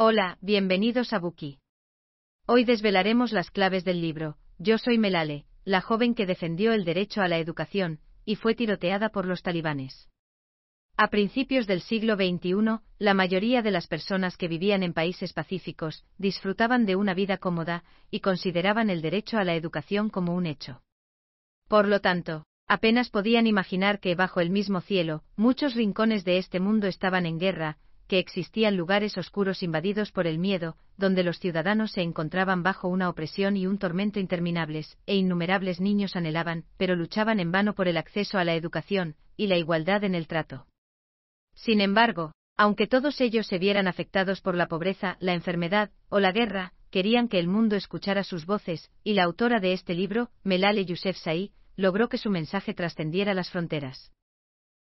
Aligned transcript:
Hola, 0.00 0.38
bienvenidos 0.40 1.12
a 1.12 1.18
Buki. 1.18 1.58
Hoy 2.46 2.62
desvelaremos 2.62 3.32
las 3.32 3.50
claves 3.50 3.84
del 3.84 4.00
libro. 4.00 4.36
Yo 4.56 4.78
soy 4.78 4.96
Melale, 4.96 5.44
la 5.64 5.80
joven 5.80 6.14
que 6.14 6.24
defendió 6.24 6.72
el 6.72 6.84
derecho 6.84 7.20
a 7.20 7.26
la 7.26 7.38
educación, 7.38 7.98
y 8.24 8.36
fue 8.36 8.54
tiroteada 8.54 9.08
por 9.08 9.26
los 9.26 9.42
talibanes. 9.42 10.08
A 10.96 11.08
principios 11.08 11.66
del 11.66 11.80
siglo 11.80 12.14
XXI, 12.14 12.78
la 13.00 13.12
mayoría 13.12 13.60
de 13.60 13.72
las 13.72 13.88
personas 13.88 14.36
que 14.36 14.46
vivían 14.46 14.84
en 14.84 14.92
países 14.92 15.32
pacíficos 15.32 16.04
disfrutaban 16.16 16.86
de 16.86 16.94
una 16.94 17.12
vida 17.12 17.38
cómoda 17.38 17.82
y 18.08 18.20
consideraban 18.20 18.90
el 18.90 19.02
derecho 19.02 19.36
a 19.36 19.42
la 19.42 19.56
educación 19.56 20.10
como 20.10 20.32
un 20.32 20.46
hecho. 20.46 20.80
Por 21.66 21.88
lo 21.88 22.00
tanto, 22.00 22.44
apenas 22.68 23.10
podían 23.10 23.48
imaginar 23.48 23.98
que 23.98 24.14
bajo 24.14 24.38
el 24.38 24.50
mismo 24.50 24.80
cielo, 24.80 25.24
muchos 25.34 25.74
rincones 25.74 26.24
de 26.24 26.38
este 26.38 26.60
mundo 26.60 26.86
estaban 26.86 27.26
en 27.26 27.40
guerra, 27.40 27.78
que 28.08 28.18
existían 28.18 28.76
lugares 28.76 29.18
oscuros 29.18 29.62
invadidos 29.62 30.10
por 30.10 30.26
el 30.26 30.38
miedo, 30.38 30.76
donde 30.96 31.22
los 31.22 31.38
ciudadanos 31.38 31.92
se 31.92 32.00
encontraban 32.00 32.62
bajo 32.62 32.88
una 32.88 33.08
opresión 33.08 33.56
y 33.56 33.66
un 33.66 33.78
tormento 33.78 34.18
interminables, 34.18 34.96
e 35.06 35.14
innumerables 35.14 35.78
niños 35.78 36.16
anhelaban, 36.16 36.64
pero 36.78 36.96
luchaban 36.96 37.38
en 37.38 37.52
vano 37.52 37.74
por 37.74 37.86
el 37.86 37.98
acceso 37.98 38.38
a 38.38 38.44
la 38.44 38.54
educación, 38.54 39.14
y 39.36 39.46
la 39.46 39.58
igualdad 39.58 40.02
en 40.04 40.14
el 40.14 40.26
trato. 40.26 40.66
Sin 41.54 41.80
embargo, 41.80 42.32
aunque 42.56 42.86
todos 42.86 43.20
ellos 43.20 43.46
se 43.46 43.58
vieran 43.58 43.86
afectados 43.86 44.40
por 44.40 44.56
la 44.56 44.66
pobreza, 44.66 45.16
la 45.20 45.34
enfermedad, 45.34 45.90
o 46.08 46.18
la 46.18 46.32
guerra, 46.32 46.72
querían 46.90 47.28
que 47.28 47.38
el 47.38 47.46
mundo 47.46 47.76
escuchara 47.76 48.24
sus 48.24 48.46
voces, 48.46 48.90
y 49.04 49.12
la 49.12 49.24
autora 49.24 49.60
de 49.60 49.74
este 49.74 49.94
libro, 49.94 50.30
Melale 50.42 50.84
Yousefzai, 50.84 51.52
logró 51.76 52.08
que 52.08 52.18
su 52.18 52.30
mensaje 52.30 52.74
trascendiera 52.74 53.34
las 53.34 53.50
fronteras. 53.50 54.10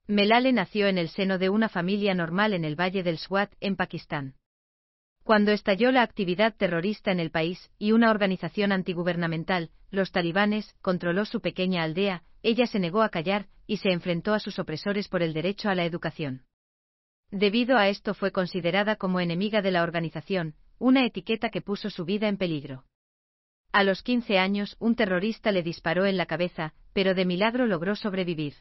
Melale 0.08 0.52
nació 0.52 0.86
en 0.86 0.98
el 0.98 1.08
seno 1.08 1.36
de 1.36 1.48
una 1.48 1.68
familia 1.68 2.14
normal 2.14 2.54
en 2.54 2.64
el 2.64 2.78
Valle 2.78 3.02
del 3.02 3.18
Swat, 3.18 3.52
en 3.60 3.74
Pakistán. 3.74 4.34
Cuando 5.24 5.50
estalló 5.50 5.90
la 5.90 6.02
actividad 6.02 6.54
terrorista 6.54 7.10
en 7.10 7.18
el 7.18 7.32
país, 7.32 7.72
y 7.76 7.90
una 7.90 8.12
organización 8.12 8.70
antigubernamental, 8.70 9.70
los 9.90 10.12
talibanes, 10.12 10.76
controló 10.80 11.24
su 11.24 11.40
pequeña 11.40 11.82
aldea, 11.82 12.22
ella 12.44 12.68
se 12.68 12.78
negó 12.78 13.02
a 13.02 13.08
callar, 13.08 13.48
y 13.66 13.78
se 13.78 13.90
enfrentó 13.90 14.32
a 14.32 14.38
sus 14.38 14.60
opresores 14.60 15.08
por 15.08 15.24
el 15.24 15.32
derecho 15.32 15.70
a 15.70 15.74
la 15.74 15.84
educación. 15.84 16.44
Debido 17.32 17.76
a 17.76 17.88
esto 17.88 18.14
fue 18.14 18.30
considerada 18.30 18.94
como 18.94 19.18
enemiga 19.18 19.60
de 19.60 19.72
la 19.72 19.82
organización, 19.82 20.54
una 20.78 21.04
etiqueta 21.04 21.50
que 21.50 21.62
puso 21.62 21.90
su 21.90 22.04
vida 22.04 22.28
en 22.28 22.36
peligro. 22.36 22.84
A 23.72 23.82
los 23.82 24.04
15 24.04 24.38
años, 24.38 24.76
un 24.78 24.94
terrorista 24.94 25.50
le 25.50 25.64
disparó 25.64 26.06
en 26.06 26.16
la 26.16 26.26
cabeza, 26.26 26.74
pero 26.92 27.14
de 27.14 27.24
milagro 27.24 27.66
logró 27.66 27.96
sobrevivir. 27.96 28.54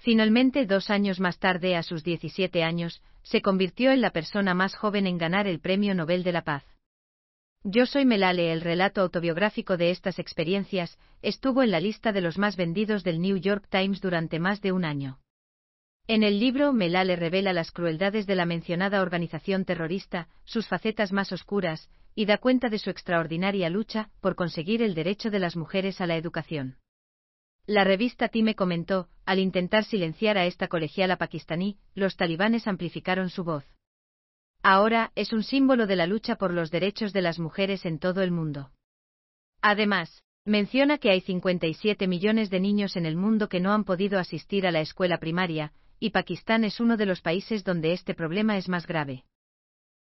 Finalmente, 0.00 0.64
dos 0.64 0.88
años 0.88 1.20
más 1.20 1.38
tarde, 1.38 1.76
a 1.76 1.82
sus 1.82 2.02
17 2.02 2.62
años, 2.62 3.02
se 3.22 3.42
convirtió 3.42 3.92
en 3.92 4.00
la 4.00 4.12
persona 4.12 4.54
más 4.54 4.74
joven 4.74 5.06
en 5.06 5.18
ganar 5.18 5.46
el 5.46 5.60
Premio 5.60 5.94
Nobel 5.94 6.22
de 6.22 6.32
la 6.32 6.42
Paz. 6.42 6.64
Yo 7.64 7.84
soy 7.84 8.06
Melale, 8.06 8.50
el 8.50 8.62
relato 8.62 9.02
autobiográfico 9.02 9.76
de 9.76 9.90
estas 9.90 10.18
experiencias, 10.18 10.98
estuvo 11.20 11.62
en 11.62 11.70
la 11.70 11.80
lista 11.80 12.12
de 12.12 12.22
los 12.22 12.38
más 12.38 12.56
vendidos 12.56 13.04
del 13.04 13.20
New 13.20 13.36
York 13.36 13.66
Times 13.68 14.00
durante 14.00 14.38
más 14.38 14.62
de 14.62 14.72
un 14.72 14.86
año. 14.86 15.18
En 16.06 16.22
el 16.22 16.40
libro, 16.40 16.72
Melale 16.72 17.16
revela 17.16 17.52
las 17.52 17.70
crueldades 17.70 18.26
de 18.26 18.36
la 18.36 18.46
mencionada 18.46 19.02
organización 19.02 19.66
terrorista, 19.66 20.28
sus 20.44 20.66
facetas 20.66 21.12
más 21.12 21.30
oscuras, 21.30 21.90
y 22.14 22.24
da 22.24 22.38
cuenta 22.38 22.70
de 22.70 22.78
su 22.78 22.88
extraordinaria 22.88 23.68
lucha 23.68 24.08
por 24.22 24.34
conseguir 24.34 24.80
el 24.80 24.94
derecho 24.94 25.30
de 25.30 25.40
las 25.40 25.56
mujeres 25.56 26.00
a 26.00 26.06
la 26.06 26.16
educación. 26.16 26.78
La 27.70 27.84
revista 27.84 28.26
Time 28.26 28.56
comentó, 28.56 29.06
al 29.24 29.38
intentar 29.38 29.84
silenciar 29.84 30.36
a 30.36 30.44
esta 30.44 30.66
colegiala 30.66 31.18
pakistaní, 31.18 31.78
los 31.94 32.16
talibanes 32.16 32.66
amplificaron 32.66 33.30
su 33.30 33.44
voz. 33.44 33.64
Ahora 34.60 35.12
es 35.14 35.32
un 35.32 35.44
símbolo 35.44 35.86
de 35.86 35.94
la 35.94 36.08
lucha 36.08 36.34
por 36.34 36.52
los 36.52 36.72
derechos 36.72 37.12
de 37.12 37.22
las 37.22 37.38
mujeres 37.38 37.86
en 37.86 38.00
todo 38.00 38.22
el 38.22 38.32
mundo. 38.32 38.72
Además, 39.62 40.24
menciona 40.44 40.98
que 40.98 41.10
hay 41.10 41.20
57 41.20 42.08
millones 42.08 42.50
de 42.50 42.58
niños 42.58 42.96
en 42.96 43.06
el 43.06 43.14
mundo 43.14 43.48
que 43.48 43.60
no 43.60 43.72
han 43.72 43.84
podido 43.84 44.18
asistir 44.18 44.66
a 44.66 44.72
la 44.72 44.80
escuela 44.80 45.18
primaria, 45.18 45.72
y 46.00 46.10
Pakistán 46.10 46.64
es 46.64 46.80
uno 46.80 46.96
de 46.96 47.06
los 47.06 47.20
países 47.20 47.62
donde 47.62 47.92
este 47.92 48.14
problema 48.14 48.56
es 48.56 48.68
más 48.68 48.88
grave. 48.88 49.26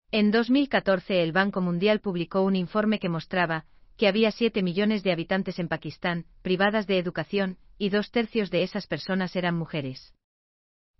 En 0.09 0.31
2014 0.31 1.21
el 1.21 1.33
Banco 1.33 1.61
Mundial 1.61 1.99
publicó 1.99 2.41
un 2.41 2.55
informe 2.55 2.97
que 2.97 3.09
mostraba 3.09 3.67
que 3.99 4.07
había 4.07 4.31
7 4.31 4.63
millones 4.63 5.03
de 5.03 5.11
habitantes 5.11 5.59
en 5.59 5.67
Pakistán, 5.67 6.25
privadas 6.41 6.87
de 6.87 6.97
educación, 6.97 7.57
y 7.77 7.89
dos 7.89 8.11
tercios 8.11 8.49
de 8.49 8.63
esas 8.63 8.87
personas 8.87 9.35
eran 9.35 9.57
mujeres. 9.57 10.13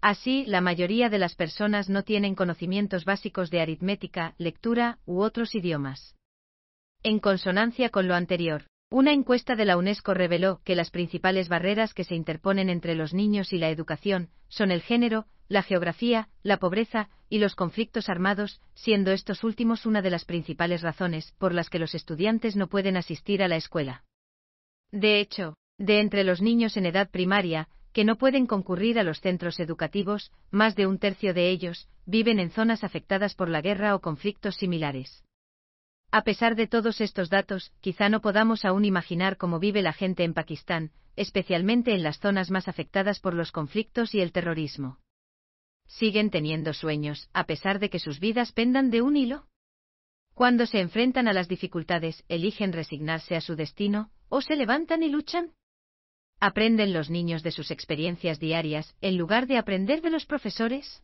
Así, 0.01 0.43
la 0.45 0.59
mayoría 0.59 1.07
de 1.07 1.17
las 1.17 1.35
personas 1.35 1.89
no 1.89 2.03
tienen 2.03 2.35
conocimientos 2.35 3.05
básicos 3.05 3.51
de 3.51 3.61
aritmética, 3.61 4.35
lectura 4.37 4.99
u 5.05 5.21
otros 5.21 5.55
idiomas. 5.55 6.17
En 7.01 7.19
consonancia 7.19 7.89
con 7.89 8.09
lo 8.09 8.15
anterior, 8.15 8.65
una 8.91 9.13
encuesta 9.13 9.55
de 9.55 9.63
la 9.63 9.77
UNESCO 9.77 10.13
reveló 10.13 10.59
que 10.65 10.75
las 10.75 10.91
principales 10.91 11.47
barreras 11.47 11.93
que 11.93 12.03
se 12.03 12.15
interponen 12.15 12.69
entre 12.69 12.95
los 12.95 13.13
niños 13.13 13.53
y 13.53 13.59
la 13.59 13.69
educación 13.69 14.29
son 14.49 14.71
el 14.71 14.81
género, 14.81 15.25
la 15.49 15.63
geografía, 15.63 16.29
la 16.43 16.57
pobreza 16.57 17.09
y 17.27 17.39
los 17.39 17.55
conflictos 17.55 18.07
armados, 18.07 18.61
siendo 18.75 19.11
estos 19.11 19.43
últimos 19.43 19.85
una 19.85 20.01
de 20.01 20.11
las 20.11 20.23
principales 20.23 20.81
razones 20.81 21.33
por 21.37 21.53
las 21.53 21.69
que 21.69 21.79
los 21.79 21.95
estudiantes 21.95 22.55
no 22.55 22.67
pueden 22.67 22.95
asistir 22.95 23.43
a 23.43 23.47
la 23.47 23.57
escuela. 23.57 24.03
De 24.91 25.19
hecho, 25.19 25.55
de 25.77 25.99
entre 25.99 26.23
los 26.23 26.41
niños 26.41 26.77
en 26.77 26.85
edad 26.85 27.09
primaria, 27.09 27.67
que 27.93 28.05
no 28.05 28.17
pueden 28.17 28.45
concurrir 28.45 28.99
a 28.99 29.03
los 29.03 29.19
centros 29.19 29.59
educativos, 29.59 30.31
más 30.51 30.75
de 30.75 30.85
un 30.85 30.99
tercio 30.99 31.33
de 31.33 31.49
ellos 31.49 31.89
viven 32.05 32.39
en 32.39 32.51
zonas 32.51 32.83
afectadas 32.83 33.35
por 33.35 33.49
la 33.49 33.61
guerra 33.61 33.95
o 33.95 34.01
conflictos 34.01 34.55
similares. 34.55 35.23
A 36.11 36.23
pesar 36.23 36.55
de 36.55 36.67
todos 36.67 37.01
estos 37.01 37.29
datos, 37.29 37.71
quizá 37.81 38.09
no 38.09 38.21
podamos 38.21 38.65
aún 38.65 38.83
imaginar 38.85 39.37
cómo 39.37 39.59
vive 39.59 39.81
la 39.81 39.93
gente 39.93 40.23
en 40.23 40.33
Pakistán, 40.33 40.91
especialmente 41.15 41.93
en 41.93 42.01
las 42.01 42.19
zonas 42.19 42.49
más 42.49 42.67
afectadas 42.67 43.19
por 43.19 43.33
los 43.33 43.51
conflictos 43.51 44.15
y 44.15 44.21
el 44.21 44.31
terrorismo. 44.31 44.97
¿Siguen 45.89 46.29
teniendo 46.29 46.73
sueños, 46.73 47.29
a 47.33 47.45
pesar 47.45 47.79
de 47.79 47.89
que 47.89 47.99
sus 47.99 48.19
vidas 48.19 48.51
pendan 48.51 48.91
de 48.91 49.01
un 49.01 49.17
hilo? 49.17 49.47
Cuando 50.35 50.65
se 50.67 50.79
enfrentan 50.79 51.27
a 51.27 51.33
las 51.33 51.47
dificultades, 51.47 52.23
eligen 52.29 52.71
resignarse 52.71 53.35
a 53.35 53.41
su 53.41 53.55
destino, 53.55 54.11
o 54.29 54.41
se 54.41 54.55
levantan 54.55 55.01
y 55.01 55.09
luchan? 55.09 55.51
¿Aprenden 56.39 56.93
los 56.93 57.09
niños 57.09 57.43
de 57.43 57.51
sus 57.51 57.71
experiencias 57.71 58.39
diarias, 58.39 58.95
en 59.01 59.17
lugar 59.17 59.47
de 59.47 59.57
aprender 59.57 60.01
de 60.01 60.11
los 60.11 60.25
profesores? 60.25 61.03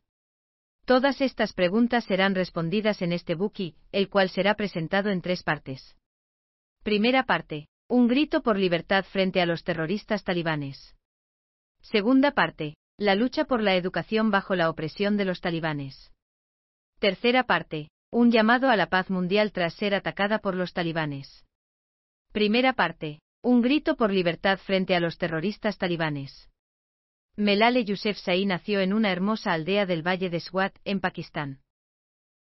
Todas 0.86 1.20
estas 1.20 1.52
preguntas 1.52 2.06
serán 2.06 2.36
respondidas 2.36 3.02
en 3.02 3.12
este 3.12 3.34
Buki, 3.34 3.76
el 3.92 4.08
cual 4.08 4.30
será 4.30 4.54
presentado 4.54 5.10
en 5.10 5.22
tres 5.22 5.42
partes. 5.42 5.98
Primera 6.84 7.26
parte. 7.26 7.68
Un 7.88 8.08
grito 8.08 8.42
por 8.42 8.58
libertad 8.58 9.04
frente 9.04 9.42
a 9.42 9.46
los 9.46 9.64
terroristas 9.64 10.24
talibanes. 10.24 10.96
Segunda 11.82 12.32
parte. 12.32 12.76
La 12.98 13.14
lucha 13.14 13.44
por 13.44 13.62
la 13.62 13.76
educación 13.76 14.32
bajo 14.32 14.56
la 14.56 14.70
opresión 14.70 15.18
de 15.18 15.26
los 15.26 15.42
talibanes. 15.42 16.14
Tercera 17.00 17.44
parte. 17.44 17.90
Un 18.10 18.32
llamado 18.32 18.70
a 18.70 18.78
la 18.78 18.88
paz 18.88 19.10
mundial 19.10 19.52
tras 19.52 19.74
ser 19.74 19.94
atacada 19.94 20.40
por 20.40 20.56
los 20.56 20.72
talibanes. 20.72 21.44
Primera 22.32 22.72
parte. 22.72 23.20
Un 23.42 23.62
grito 23.62 23.98
por 23.98 24.14
libertad 24.14 24.60
frente 24.60 24.96
a 24.96 25.02
los 25.02 25.18
terroristas 25.18 25.78
talibanes. 25.78 26.50
Melale 27.36 27.84
Yousefzai 27.84 28.46
nació 28.46 28.80
en 28.80 28.94
una 28.94 29.12
hermosa 29.12 29.52
aldea 29.52 29.86
del 29.86 30.02
valle 30.02 30.30
de 30.30 30.40
Swat, 30.40 30.78
en 30.86 31.02
Pakistán. 31.02 31.60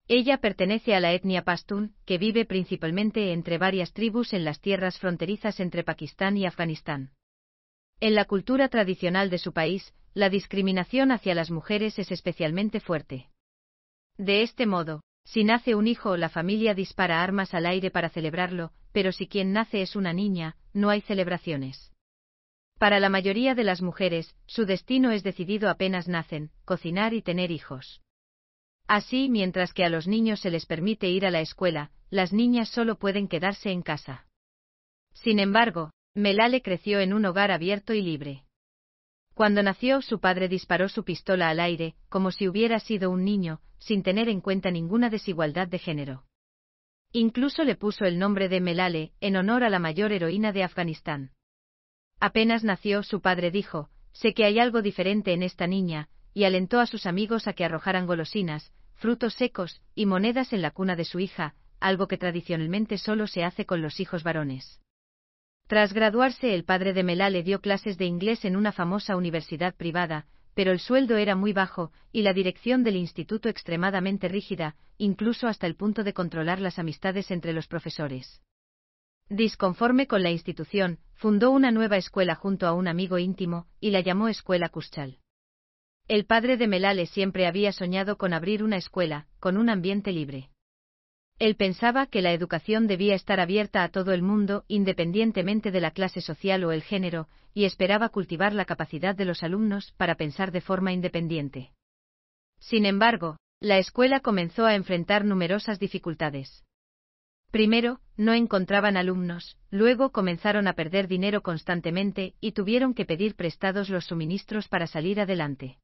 Ella 0.07 0.37
pertenece 0.37 0.95
a 0.95 1.01
la 1.01 1.11
etnia 1.11 1.43
pastún, 1.43 1.95
que 2.05 2.17
vive 2.17 2.45
principalmente 2.45 3.33
entre 3.33 3.57
varias 3.57 3.91
tribus 3.91 4.31
en 4.31 4.45
las 4.45 4.61
tierras 4.61 4.99
fronterizas 4.99 5.59
entre 5.59 5.83
Pakistán 5.83 6.37
y 6.37 6.45
Afganistán. 6.45 7.11
En 7.99 8.15
la 8.15 8.23
cultura 8.23 8.69
tradicional 8.69 9.29
de 9.29 9.37
su 9.37 9.51
país, 9.51 9.93
la 10.15 10.29
discriminación 10.29 11.11
hacia 11.11 11.35
las 11.35 11.51
mujeres 11.51 11.99
es 11.99 12.09
especialmente 12.09 12.79
fuerte. 12.79 13.27
De 14.17 14.41
este 14.41 14.65
modo, 14.65 15.01
si 15.25 15.43
nace 15.43 15.75
un 15.75 15.87
hijo, 15.87 16.15
la 16.15 16.29
familia 16.29 16.73
dispara 16.73 17.21
armas 17.21 17.53
al 17.53 17.65
aire 17.65 17.91
para 17.91 18.09
celebrarlo, 18.09 18.71
pero 18.93 19.11
si 19.11 19.27
quien 19.27 19.51
nace 19.51 19.81
es 19.81 19.95
una 19.95 20.13
niña, 20.13 20.55
no 20.73 20.89
hay 20.89 21.01
celebraciones. 21.01 21.91
Para 22.79 23.01
la 23.01 23.09
mayoría 23.09 23.55
de 23.55 23.65
las 23.65 23.81
mujeres, 23.81 24.35
su 24.47 24.65
destino 24.65 25.11
es 25.11 25.21
decidido 25.21 25.69
apenas 25.69 26.07
nacen, 26.07 26.49
cocinar 26.63 27.13
y 27.13 27.21
tener 27.21 27.51
hijos. 27.51 28.01
Así, 28.87 29.27
mientras 29.29 29.73
que 29.73 29.83
a 29.83 29.89
los 29.89 30.07
niños 30.07 30.39
se 30.39 30.49
les 30.49 30.65
permite 30.65 31.09
ir 31.09 31.25
a 31.25 31.31
la 31.31 31.41
escuela, 31.41 31.91
las 32.09 32.31
niñas 32.31 32.69
solo 32.69 32.97
pueden 32.97 33.27
quedarse 33.27 33.69
en 33.71 33.81
casa. 33.81 34.27
Sin 35.13 35.39
embargo, 35.39 35.91
Melale 36.13 36.61
creció 36.61 37.01
en 37.01 37.11
un 37.11 37.25
hogar 37.25 37.51
abierto 37.51 37.93
y 37.93 38.01
libre. 38.01 38.44
Cuando 39.35 39.61
nació, 39.61 40.01
su 40.01 40.21
padre 40.21 40.47
disparó 40.47 40.87
su 40.87 41.03
pistola 41.03 41.49
al 41.49 41.59
aire, 41.59 41.95
como 42.07 42.31
si 42.31 42.47
hubiera 42.47 42.79
sido 42.79 43.11
un 43.11 43.25
niño, 43.25 43.59
sin 43.79 44.01
tener 44.01 44.29
en 44.29 44.39
cuenta 44.39 44.71
ninguna 44.71 45.09
desigualdad 45.09 45.67
de 45.67 45.77
género. 45.77 46.23
Incluso 47.11 47.65
le 47.65 47.75
puso 47.75 48.05
el 48.05 48.17
nombre 48.17 48.47
de 48.47 48.61
Melale, 48.61 49.11
en 49.19 49.35
honor 49.35 49.65
a 49.65 49.69
la 49.69 49.77
mayor 49.77 50.13
heroína 50.13 50.53
de 50.53 50.63
Afganistán. 50.63 51.31
Apenas 52.21 52.63
nació, 52.63 53.03
su 53.03 53.19
padre 53.19 53.51
dijo, 53.51 53.89
sé 54.13 54.33
que 54.33 54.45
hay 54.45 54.57
algo 54.57 54.81
diferente 54.81 55.33
en 55.33 55.43
esta 55.43 55.67
niña, 55.67 56.07
y 56.33 56.45
alentó 56.45 56.79
a 56.79 56.85
sus 56.85 57.05
amigos 57.05 57.45
a 57.49 57.53
que 57.53 57.65
arrojaran 57.65 58.07
golosinas, 58.07 58.71
frutos 58.93 59.33
secos 59.33 59.81
y 59.95 60.05
monedas 60.05 60.53
en 60.53 60.61
la 60.61 60.71
cuna 60.71 60.95
de 60.95 61.03
su 61.03 61.19
hija, 61.19 61.55
algo 61.81 62.07
que 62.07 62.17
tradicionalmente 62.17 62.97
solo 62.97 63.27
se 63.27 63.43
hace 63.43 63.65
con 63.65 63.81
los 63.81 63.99
hijos 63.99 64.23
varones. 64.23 64.79
Tras 65.67 65.93
graduarse, 65.93 66.53
el 66.53 66.63
padre 66.63 66.93
de 66.93 67.03
Melale 67.03 67.41
dio 67.41 67.59
clases 67.59 67.97
de 67.97 68.05
inglés 68.05 68.45
en 68.45 68.55
una 68.55 68.71
famosa 68.71 69.15
universidad 69.15 69.73
privada, 69.75 70.27
pero 70.53 70.71
el 70.71 70.79
sueldo 70.79 71.17
era 71.17 71.35
muy 71.35 71.53
bajo 71.53 71.91
y 72.11 72.21
la 72.21 72.33
dirección 72.33 72.83
del 72.83 72.95
instituto 72.95 73.49
extremadamente 73.49 74.27
rígida, 74.27 74.75
incluso 74.97 75.47
hasta 75.47 75.65
el 75.65 75.75
punto 75.75 76.03
de 76.03 76.13
controlar 76.13 76.61
las 76.61 76.77
amistades 76.77 77.31
entre 77.31 77.51
los 77.51 77.67
profesores. 77.67 78.41
Disconforme 79.27 80.05
con 80.05 80.21
la 80.21 80.29
institución, 80.29 80.99
fundó 81.13 81.49
una 81.49 81.71
nueva 81.71 81.97
escuela 81.97 82.35
junto 82.35 82.67
a 82.67 82.73
un 82.73 82.87
amigo 82.87 83.17
íntimo, 83.17 83.65
y 83.79 83.89
la 83.89 84.01
llamó 84.01 84.27
Escuela 84.27 84.69
Kuschal. 84.69 85.17
El 86.07 86.25
padre 86.25 86.57
de 86.57 86.67
Melale 86.67 87.07
siempre 87.07 87.47
había 87.47 87.71
soñado 87.71 88.17
con 88.17 88.33
abrir 88.33 88.63
una 88.63 88.77
escuela, 88.77 89.25
con 89.39 89.57
un 89.57 89.69
ambiente 89.69 90.11
libre. 90.11 90.51
Él 91.37 91.55
pensaba 91.55 92.07
que 92.07 92.21
la 92.21 92.31
educación 92.31 92.87
debía 92.87 93.13
estar 93.13 93.39
abierta 93.39 93.83
a 93.83 93.89
todo 93.89 94.13
el 94.13 94.21
mundo, 94.21 94.63
independientemente 94.67 95.71
de 95.71 95.81
la 95.81 95.91
clase 95.91 96.21
social 96.21 96.63
o 96.63 96.71
el 96.71 96.81
género, 96.81 97.27
y 97.53 97.65
esperaba 97.65 98.09
cultivar 98.09 98.53
la 98.53 98.65
capacidad 98.65 99.15
de 99.15 99.25
los 99.25 99.43
alumnos 99.43 99.93
para 99.97 100.15
pensar 100.15 100.51
de 100.51 100.61
forma 100.61 100.93
independiente. 100.93 101.71
Sin 102.59 102.85
embargo, 102.85 103.37
la 103.59 103.77
escuela 103.79 104.21
comenzó 104.21 104.65
a 104.65 104.75
enfrentar 104.75 105.25
numerosas 105.25 105.79
dificultades. 105.79 106.63
Primero, 107.51 107.99
no 108.17 108.33
encontraban 108.33 108.97
alumnos, 108.97 109.57
luego 109.71 110.11
comenzaron 110.11 110.67
a 110.67 110.73
perder 110.73 111.07
dinero 111.07 111.41
constantemente 111.41 112.35
y 112.39 112.51
tuvieron 112.53 112.93
que 112.93 113.05
pedir 113.05 113.35
prestados 113.35 113.89
los 113.89 114.05
suministros 114.05 114.67
para 114.67 114.87
salir 114.87 115.19
adelante. 115.19 115.79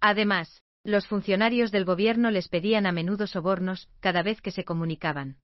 Además, 0.00 0.62
los 0.84 1.06
funcionarios 1.06 1.70
del 1.70 1.84
gobierno 1.84 2.30
les 2.30 2.48
pedían 2.48 2.86
a 2.86 2.92
menudo 2.92 3.26
sobornos 3.26 3.88
cada 4.00 4.22
vez 4.22 4.40
que 4.40 4.50
se 4.50 4.64
comunicaban. 4.64 5.36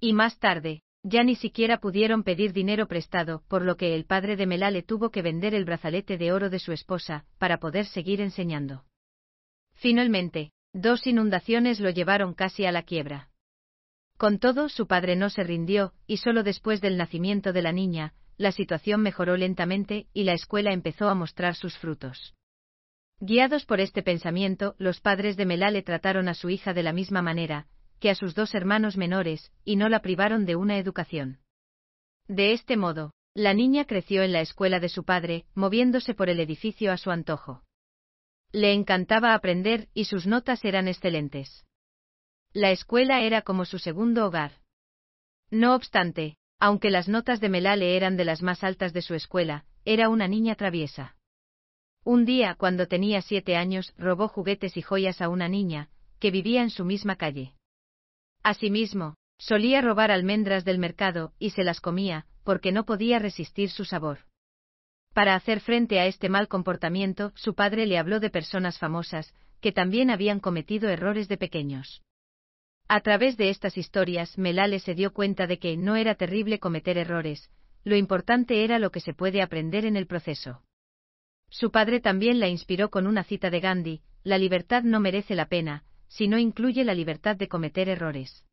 Y 0.00 0.12
más 0.12 0.38
tarde, 0.38 0.82
ya 1.02 1.22
ni 1.22 1.34
siquiera 1.34 1.78
pudieron 1.78 2.22
pedir 2.22 2.52
dinero 2.52 2.88
prestado, 2.88 3.42
por 3.48 3.62
lo 3.62 3.76
que 3.76 3.94
el 3.94 4.06
padre 4.06 4.36
de 4.36 4.46
Melale 4.46 4.82
tuvo 4.82 5.10
que 5.10 5.22
vender 5.22 5.54
el 5.54 5.64
brazalete 5.64 6.16
de 6.16 6.32
oro 6.32 6.50
de 6.50 6.58
su 6.58 6.72
esposa, 6.72 7.26
para 7.38 7.58
poder 7.58 7.84
seguir 7.84 8.20
enseñando. 8.20 8.84
Finalmente, 9.74 10.52
dos 10.72 11.06
inundaciones 11.06 11.80
lo 11.80 11.90
llevaron 11.90 12.32
casi 12.32 12.64
a 12.64 12.72
la 12.72 12.82
quiebra. 12.82 13.28
Con 14.16 14.38
todo, 14.38 14.68
su 14.68 14.86
padre 14.86 15.16
no 15.16 15.28
se 15.28 15.42
rindió, 15.42 15.92
y 16.06 16.18
solo 16.18 16.42
después 16.42 16.80
del 16.80 16.96
nacimiento 16.96 17.52
de 17.52 17.62
la 17.62 17.72
niña, 17.72 18.14
la 18.36 18.52
situación 18.52 19.02
mejoró 19.02 19.36
lentamente 19.36 20.06
y 20.12 20.24
la 20.24 20.32
escuela 20.32 20.72
empezó 20.72 21.08
a 21.08 21.14
mostrar 21.14 21.54
sus 21.54 21.76
frutos. 21.76 22.34
Guiados 23.26 23.64
por 23.64 23.80
este 23.80 24.02
pensamiento, 24.02 24.74
los 24.76 25.00
padres 25.00 25.38
de 25.38 25.46
Melale 25.46 25.82
trataron 25.82 26.28
a 26.28 26.34
su 26.34 26.50
hija 26.50 26.74
de 26.74 26.82
la 26.82 26.92
misma 26.92 27.22
manera 27.22 27.66
que 27.98 28.10
a 28.10 28.14
sus 28.14 28.34
dos 28.34 28.54
hermanos 28.54 28.98
menores, 28.98 29.50
y 29.64 29.76
no 29.76 29.88
la 29.88 30.02
privaron 30.02 30.44
de 30.44 30.56
una 30.56 30.76
educación. 30.76 31.38
De 32.28 32.52
este 32.52 32.76
modo, 32.76 33.14
la 33.32 33.54
niña 33.54 33.86
creció 33.86 34.22
en 34.22 34.34
la 34.34 34.42
escuela 34.42 34.78
de 34.78 34.90
su 34.90 35.04
padre, 35.04 35.46
moviéndose 35.54 36.12
por 36.12 36.28
el 36.28 36.38
edificio 36.38 36.92
a 36.92 36.98
su 36.98 37.10
antojo. 37.10 37.62
Le 38.52 38.74
encantaba 38.74 39.32
aprender 39.32 39.88
y 39.94 40.04
sus 40.04 40.26
notas 40.26 40.62
eran 40.62 40.86
excelentes. 40.86 41.64
La 42.52 42.72
escuela 42.72 43.22
era 43.22 43.40
como 43.40 43.64
su 43.64 43.78
segundo 43.78 44.26
hogar. 44.26 44.60
No 45.50 45.74
obstante, 45.74 46.36
aunque 46.58 46.90
las 46.90 47.08
notas 47.08 47.40
de 47.40 47.48
Melale 47.48 47.96
eran 47.96 48.18
de 48.18 48.26
las 48.26 48.42
más 48.42 48.62
altas 48.62 48.92
de 48.92 49.00
su 49.00 49.14
escuela, 49.14 49.64
era 49.86 50.10
una 50.10 50.28
niña 50.28 50.56
traviesa. 50.56 51.13
Un 52.04 52.26
día, 52.26 52.54
cuando 52.54 52.86
tenía 52.86 53.22
siete 53.22 53.56
años, 53.56 53.94
robó 53.96 54.28
juguetes 54.28 54.76
y 54.76 54.82
joyas 54.82 55.22
a 55.22 55.30
una 55.30 55.48
niña, 55.48 55.88
que 56.20 56.30
vivía 56.30 56.60
en 56.60 56.68
su 56.68 56.84
misma 56.84 57.16
calle. 57.16 57.54
Asimismo, 58.42 59.16
solía 59.38 59.80
robar 59.80 60.10
almendras 60.10 60.66
del 60.66 60.78
mercado, 60.78 61.32
y 61.38 61.50
se 61.50 61.64
las 61.64 61.80
comía, 61.80 62.26
porque 62.44 62.72
no 62.72 62.84
podía 62.84 63.18
resistir 63.18 63.70
su 63.70 63.86
sabor. 63.86 64.18
Para 65.14 65.34
hacer 65.34 65.60
frente 65.60 65.98
a 65.98 66.06
este 66.06 66.28
mal 66.28 66.46
comportamiento, 66.46 67.32
su 67.36 67.54
padre 67.54 67.86
le 67.86 67.96
habló 67.96 68.20
de 68.20 68.28
personas 68.28 68.78
famosas, 68.78 69.32
que 69.62 69.72
también 69.72 70.10
habían 70.10 70.40
cometido 70.40 70.90
errores 70.90 71.26
de 71.28 71.38
pequeños. 71.38 72.02
A 72.86 73.00
través 73.00 73.38
de 73.38 73.48
estas 73.48 73.78
historias, 73.78 74.36
Melale 74.36 74.78
se 74.78 74.94
dio 74.94 75.14
cuenta 75.14 75.46
de 75.46 75.58
que 75.58 75.78
no 75.78 75.96
era 75.96 76.16
terrible 76.16 76.58
cometer 76.58 76.98
errores, 76.98 77.48
lo 77.82 77.96
importante 77.96 78.62
era 78.62 78.78
lo 78.78 78.90
que 78.90 79.00
se 79.00 79.14
puede 79.14 79.40
aprender 79.40 79.86
en 79.86 79.96
el 79.96 80.06
proceso. 80.06 80.62
Su 81.54 81.70
padre 81.70 82.00
también 82.00 82.40
la 82.40 82.48
inspiró 82.48 82.90
con 82.90 83.06
una 83.06 83.22
cita 83.22 83.48
de 83.48 83.60
Gandhi, 83.60 84.02
la 84.24 84.38
libertad 84.38 84.82
no 84.82 84.98
merece 84.98 85.36
la 85.36 85.46
pena, 85.46 85.84
si 86.08 86.26
no 86.26 86.36
incluye 86.36 86.82
la 86.82 86.94
libertad 86.94 87.36
de 87.36 87.46
cometer 87.46 87.88
errores. 87.88 88.44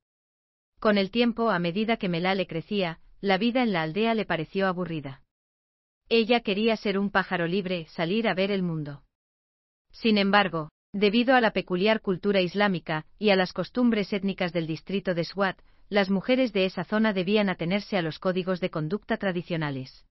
Con 0.80 1.00
el 1.00 1.10
tiempo, 1.10 1.50
a 1.50 1.58
medida 1.58 1.98
que 1.98 2.10
Melale 2.10 2.46
crecía, 2.46 3.00
la 3.20 3.40
vida 3.40 3.64
en 3.64 3.74
la 3.74 3.82
aldea 3.82 4.14
le 4.14 4.26
pareció 4.26 4.68
aburrida. 4.68 5.24
Ella 6.10 6.42
quería 6.42 6.78
ser 6.78 7.00
un 7.00 7.10
pájaro 7.10 7.48
libre, 7.48 7.88
salir 7.88 8.28
a 8.28 8.36
ver 8.36 8.52
el 8.52 8.62
mundo. 8.62 9.02
Sin 9.92 10.20
embargo, 10.20 10.70
debido 10.94 11.34
a 11.34 11.42
la 11.42 11.54
peculiar 11.54 12.02
cultura 12.02 12.42
islámica 12.42 13.08
y 13.18 13.32
a 13.32 13.36
las 13.36 13.52
costumbres 13.52 14.14
étnicas 14.14 14.54
del 14.54 14.68
distrito 14.68 15.16
de 15.16 15.24
Swat, 15.24 15.60
las 15.90 16.12
mujeres 16.12 16.54
de 16.54 16.66
esa 16.66 16.84
zona 16.84 17.14
debían 17.14 17.50
atenerse 17.50 17.98
a 17.98 18.04
los 18.04 18.20
códigos 18.20 18.60
de 18.60 18.70
conducta 18.70 19.18
tradicionales. 19.18 20.06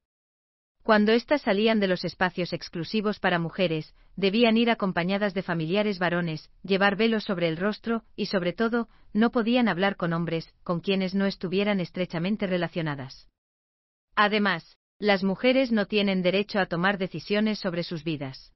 Cuando 0.83 1.13
éstas 1.13 1.43
salían 1.43 1.79
de 1.79 1.89
los 1.89 2.05
espacios 2.05 2.53
exclusivos 2.53 3.21
para 3.21 3.39
mujeres, 3.39 3.95
debían 4.17 4.57
ir 4.57 4.71
acompañadas 4.71 5.35
de 5.35 5.43
familiares 5.43 5.99
varones, 5.99 6.51
llevar 6.63 6.97
velos 6.97 7.25
sobre 7.25 7.49
el 7.49 7.57
rostro, 7.57 8.03
y 8.17 8.27
sobre 8.27 8.53
todo, 8.53 8.89
no 9.13 9.31
podían 9.31 9.69
hablar 9.69 9.97
con 9.97 10.13
hombres, 10.13 10.53
con 10.63 10.81
quienes 10.81 11.15
no 11.15 11.27
estuvieran 11.27 11.81
estrechamente 11.81 12.47
relacionadas. 12.47 13.29
Además, 14.17 14.77
las 14.99 15.23
mujeres 15.23 15.71
no 15.71 15.87
tienen 15.87 16.23
derecho 16.23 16.59
a 16.59 16.67
tomar 16.67 16.99
decisiones 16.99 17.59
sobre 17.59 17.83
sus 17.83 18.05
vidas. 18.05 18.53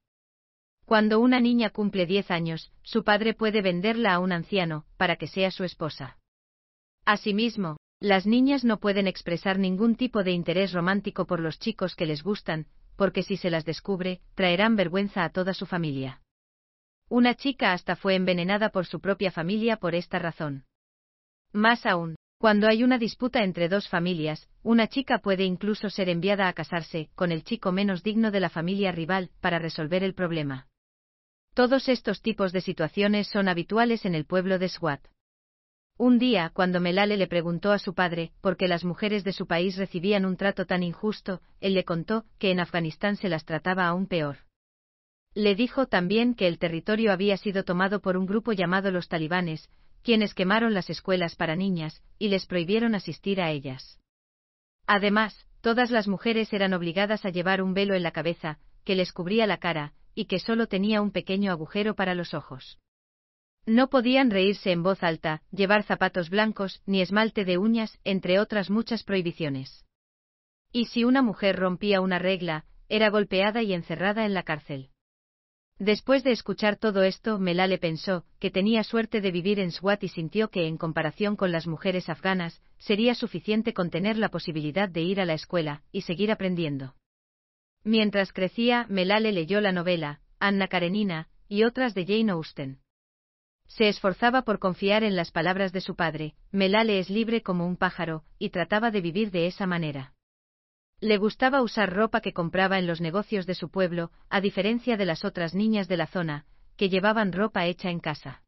Cuando 0.85 1.19
una 1.19 1.39
niña 1.39 1.71
cumple 1.71 2.05
10 2.05 2.29
años, 2.29 2.71
su 2.83 3.03
padre 3.03 3.33
puede 3.33 3.61
venderla 3.61 4.13
a 4.13 4.19
un 4.19 4.31
anciano, 4.31 4.85
para 4.97 5.15
que 5.15 5.27
sea 5.27 5.49
su 5.49 5.63
esposa. 5.63 6.17
Asimismo, 7.05 7.77
las 8.05 8.27
niñas 8.27 8.63
no 8.63 8.79
pueden 8.79 9.07
expresar 9.07 9.57
ningún 9.57 9.95
tipo 9.95 10.23
de 10.23 10.29
interés 10.29 10.73
romántico 10.73 11.25
por 11.25 11.39
los 11.39 11.57
chicos 11.57 11.95
que 11.95 12.05
les 12.05 12.21
gustan, 12.21 12.67
porque 12.95 13.23
si 13.23 13.35
se 13.35 13.49
las 13.49 13.65
descubre, 13.65 14.21
traerán 14.35 14.75
vergüenza 14.75 15.23
a 15.23 15.29
toda 15.29 15.55
su 15.55 15.65
familia. 15.65 16.21
Una 17.09 17.33
chica 17.33 17.73
hasta 17.73 17.95
fue 17.95 18.13
envenenada 18.13 18.69
por 18.69 18.85
su 18.85 18.99
propia 18.99 19.31
familia 19.31 19.77
por 19.77 19.95
esta 19.95 20.19
razón. 20.19 20.65
Más 21.51 21.87
aún, 21.87 22.15
cuando 22.37 22.67
hay 22.67 22.83
una 22.83 22.99
disputa 22.99 23.43
entre 23.43 23.69
dos 23.69 23.89
familias, 23.89 24.49
una 24.61 24.87
chica 24.87 25.17
puede 25.17 25.43
incluso 25.43 25.89
ser 25.89 26.07
enviada 26.07 26.47
a 26.47 26.53
casarse 26.53 27.09
con 27.15 27.31
el 27.31 27.43
chico 27.43 27.71
menos 27.71 28.03
digno 28.03 28.29
de 28.29 28.39
la 28.39 28.51
familia 28.51 28.91
rival 28.91 29.31
para 29.41 29.57
resolver 29.57 30.03
el 30.03 30.13
problema. 30.13 30.67
Todos 31.55 31.89
estos 31.89 32.21
tipos 32.21 32.51
de 32.51 32.61
situaciones 32.61 33.29
son 33.29 33.47
habituales 33.47 34.05
en 34.05 34.13
el 34.13 34.25
pueblo 34.25 34.59
de 34.59 34.69
Swat. 34.69 35.01
Un 35.97 36.19
día, 36.19 36.51
cuando 36.53 36.81
Melale 36.81 37.15
le 37.15 37.27
preguntó 37.27 37.71
a 37.71 37.79
su 37.79 37.93
padre 37.93 38.33
por 38.41 38.57
qué 38.57 38.67
las 38.67 38.83
mujeres 38.83 39.23
de 39.23 39.31
su 39.31 39.47
país 39.47 39.77
recibían 39.77 40.25
un 40.25 40.35
trato 40.35 40.65
tan 40.65 40.83
injusto, 40.83 41.41
él 41.61 41.73
le 41.73 41.85
contó 41.85 42.25
que 42.37 42.51
en 42.51 42.59
Afganistán 42.59 43.15
se 43.15 43.29
las 43.29 43.45
trataba 43.45 43.87
aún 43.87 44.05
peor. 44.05 44.39
Le 45.33 45.55
dijo 45.55 45.85
también 45.87 46.33
que 46.33 46.47
el 46.47 46.59
territorio 46.59 47.13
había 47.13 47.37
sido 47.37 47.63
tomado 47.63 48.01
por 48.01 48.17
un 48.17 48.25
grupo 48.25 48.51
llamado 48.51 48.91
los 48.91 49.07
talibanes, 49.07 49.69
quienes 50.01 50.33
quemaron 50.33 50.73
las 50.73 50.89
escuelas 50.89 51.35
para 51.35 51.55
niñas, 51.55 52.03
y 52.19 52.27
les 52.27 52.45
prohibieron 52.45 52.93
asistir 52.93 53.39
a 53.39 53.51
ellas. 53.51 53.99
Además, 54.87 55.47
todas 55.61 55.91
las 55.91 56.09
mujeres 56.09 56.51
eran 56.51 56.73
obligadas 56.73 57.25
a 57.25 57.29
llevar 57.29 57.61
un 57.61 57.73
velo 57.73 57.95
en 57.95 58.03
la 58.03 58.11
cabeza, 58.11 58.59
que 58.83 58.95
les 58.95 59.13
cubría 59.13 59.47
la 59.47 59.57
cara, 59.57 59.93
y 60.13 60.25
que 60.25 60.39
solo 60.39 60.67
tenía 60.67 61.01
un 61.01 61.11
pequeño 61.11 61.51
agujero 61.51 61.95
para 61.95 62.15
los 62.15 62.33
ojos. 62.33 62.79
No 63.65 63.89
podían 63.89 64.29
reírse 64.29 64.71
en 64.71 64.83
voz 64.83 65.01
alta, 65.01 65.41
llevar 65.51 65.83
zapatos 65.83 66.29
blancos, 66.29 66.81
ni 66.85 67.01
esmalte 67.01 67.45
de 67.45 67.57
uñas, 67.57 67.99
entre 68.03 68.39
otras 68.39 68.69
muchas 68.69 69.03
prohibiciones. 69.03 69.85
Y 70.71 70.85
si 70.85 71.03
una 71.03 71.21
mujer 71.21 71.55
rompía 71.55 72.01
una 72.01 72.19
regla, 72.19 72.65
era 72.89 73.09
golpeada 73.09 73.63
y 73.63 73.73
encerrada 73.73 74.25
en 74.25 74.33
la 74.33 74.43
cárcel. 74.43 74.89
Después 75.79 76.23
de 76.23 76.31
escuchar 76.31 76.77
todo 76.77 77.03
esto, 77.03 77.37
Melale 77.37 77.77
pensó 77.77 78.23
que 78.39 78.51
tenía 78.51 78.83
suerte 78.83 79.19
de 79.19 79.31
vivir 79.31 79.59
en 79.59 79.71
Swat 79.71 80.03
y 80.03 80.09
sintió 80.09 80.49
que, 80.49 80.67
en 80.67 80.77
comparación 80.77 81.35
con 81.35 81.51
las 81.51 81.67
mujeres 81.67 82.07
afganas, 82.07 82.61
sería 82.77 83.13
suficiente 83.13 83.73
con 83.73 83.89
tener 83.89 84.17
la 84.17 84.29
posibilidad 84.29 84.87
de 84.87 85.01
ir 85.01 85.19
a 85.19 85.25
la 85.25 85.33
escuela 85.33 85.83
y 85.91 86.01
seguir 86.01 86.31
aprendiendo. 86.31 86.95
Mientras 87.83 88.31
crecía, 88.31 88.85
Melale 88.89 89.33
leyó 89.33 89.59
la 89.59 89.73
novela, 89.73 90.21
Anna 90.39 90.67
Karenina, 90.67 91.27
y 91.49 91.63
otras 91.63 91.93
de 91.93 92.05
Jane 92.05 92.31
Austen. 92.31 92.79
Se 93.75 93.89
esforzaba 93.89 94.43
por 94.43 94.59
confiar 94.59 95.03
en 95.03 95.17
las 95.17 95.31
palabras 95.31 95.73
de 95.73 95.81
su 95.81 95.97
padre, 95.97 96.33
Melale 96.49 96.97
es 96.97 97.09
libre 97.09 97.41
como 97.41 97.67
un 97.67 97.75
pájaro, 97.75 98.23
y 98.39 98.51
trataba 98.51 98.89
de 98.89 99.01
vivir 99.01 99.31
de 99.31 99.47
esa 99.47 99.67
manera. 99.67 100.13
Le 101.01 101.17
gustaba 101.17 101.61
usar 101.61 101.91
ropa 101.93 102.21
que 102.21 102.31
compraba 102.31 102.79
en 102.79 102.87
los 102.87 103.01
negocios 103.01 103.45
de 103.45 103.53
su 103.53 103.69
pueblo, 103.69 104.11
a 104.29 104.39
diferencia 104.39 104.95
de 104.95 105.03
las 105.03 105.25
otras 105.25 105.53
niñas 105.53 105.89
de 105.89 105.97
la 105.97 106.07
zona, 106.07 106.45
que 106.77 106.87
llevaban 106.87 107.33
ropa 107.33 107.65
hecha 107.65 107.89
en 107.89 107.99
casa. 107.99 108.43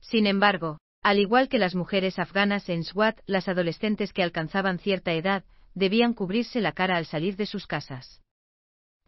Sin 0.00 0.28
embargo, 0.28 0.78
al 1.02 1.18
igual 1.18 1.48
que 1.48 1.58
las 1.58 1.74
mujeres 1.74 2.20
afganas 2.20 2.68
en 2.68 2.84
Swat, 2.84 3.18
las 3.26 3.48
adolescentes 3.48 4.12
que 4.12 4.22
alcanzaban 4.22 4.78
cierta 4.78 5.12
edad, 5.12 5.42
debían 5.74 6.14
cubrirse 6.14 6.60
la 6.60 6.70
cara 6.70 6.96
al 6.96 7.06
salir 7.06 7.34
de 7.34 7.46
sus 7.46 7.66
casas. 7.66 8.22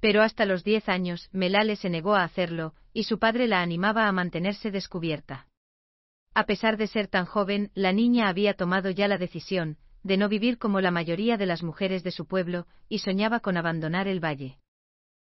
Pero 0.01 0.23
hasta 0.23 0.45
los 0.45 0.65
diez 0.65 0.89
años, 0.89 1.29
Melale 1.33 1.77
se 1.77 1.91
negó 1.91 2.15
a 2.15 2.25
hacerlo, 2.25 2.75
y 2.93 3.05
su 3.05 3.19
padre 3.19 3.49
la 3.49 3.63
animaba 3.63 4.07
a 4.07 4.13
mantenerse 4.13 4.71
descubierta. 4.71 5.47
A 6.35 6.47
pesar 6.47 6.77
de 6.77 6.87
ser 6.87 7.09
tan 7.09 7.25
joven, 7.25 7.71
la 7.75 7.93
niña 7.93 8.29
había 8.29 8.55
tomado 8.55 8.91
ya 8.91 9.09
la 9.09 9.19
decisión, 9.19 9.77
de 10.05 10.17
no 10.17 10.29
vivir 10.29 10.59
como 10.59 10.81
la 10.81 10.93
mayoría 10.93 11.37
de 11.37 11.47
las 11.47 11.63
mujeres 11.63 12.05
de 12.05 12.13
su 12.13 12.27
pueblo, 12.27 12.67
y 12.89 13.01
soñaba 13.01 13.41
con 13.41 13.57
abandonar 13.57 14.07
el 14.07 14.25
valle. 14.25 14.59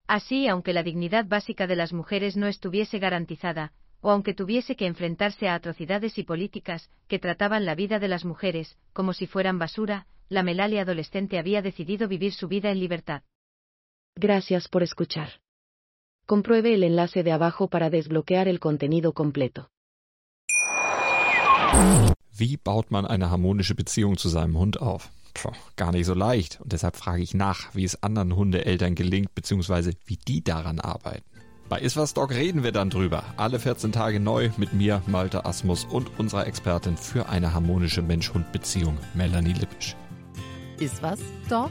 Así, 0.06 0.48
aunque 0.48 0.72
la 0.72 0.82
dignidad 0.82 1.24
básica 1.26 1.66
de 1.66 1.76
las 1.76 1.92
mujeres 1.92 2.36
no 2.36 2.46
estuviese 2.46 2.98
garantizada, 2.98 3.72
o 4.02 4.10
aunque 4.10 4.34
tuviese 4.34 4.76
que 4.76 4.86
enfrentarse 4.86 5.48
a 5.48 5.54
atrocidades 5.54 6.18
y 6.18 6.24
políticas 6.24 6.90
que 7.08 7.18
trataban 7.18 7.64
la 7.64 7.74
vida 7.74 7.98
de 7.98 8.08
las 8.08 8.24
mujeres 8.24 8.78
como 8.92 9.12
si 9.12 9.26
fueran 9.26 9.58
basura, 9.58 10.06
la 10.28 10.42
Melale 10.42 10.80
adolescente 10.80 11.38
había 11.38 11.62
decidido 11.62 12.08
vivir 12.08 12.32
su 12.32 12.48
vida 12.48 12.70
en 12.70 12.80
libertad. 12.80 13.22
Gracias 14.20 14.68
por 14.68 14.82
escuchar. 14.82 15.40
Compruebe 16.26 16.74
el 16.74 16.82
enlace 16.82 17.22
de 17.22 17.32
abajo 17.32 17.68
para 17.68 17.88
desbloquear 17.88 18.48
el 18.48 18.60
contenido 18.60 19.14
completo. 19.14 19.70
Wie 22.36 22.58
baut 22.58 22.90
man 22.90 23.06
eine 23.06 23.30
harmonische 23.30 23.74
Beziehung 23.74 24.18
zu 24.18 24.28
seinem 24.28 24.58
Hund 24.58 24.78
auf? 24.78 25.10
Puh, 25.32 25.52
gar 25.76 25.92
nicht 25.92 26.04
so 26.04 26.12
leicht. 26.12 26.60
Und 26.60 26.70
deshalb 26.72 26.96
frage 26.96 27.22
ich 27.22 27.32
nach, 27.32 27.74
wie 27.74 27.84
es 27.84 28.02
anderen 28.02 28.36
Hundeeltern 28.36 28.94
gelingt, 28.94 29.34
beziehungsweise 29.34 29.92
wie 30.04 30.18
die 30.18 30.44
daran 30.44 30.80
arbeiten. 30.80 31.24
Bei 31.70 31.80
Iswas 31.80 32.12
Dog 32.12 32.32
reden 32.32 32.62
wir 32.62 32.72
dann 32.72 32.90
drüber. 32.90 33.24
Alle 33.38 33.58
14 33.58 33.92
Tage 33.92 34.20
neu 34.20 34.50
mit 34.58 34.74
mir, 34.74 35.02
Malte 35.06 35.46
Asmus 35.46 35.86
und 35.86 36.18
unserer 36.18 36.46
Expertin 36.46 36.98
für 36.98 37.30
eine 37.30 37.54
harmonische 37.54 38.02
Mensch-Hund-Beziehung, 38.02 38.98
Melanie 39.14 39.54
Lippisch. 39.54 39.96
Iswas 40.78 41.20
Dog? 41.48 41.70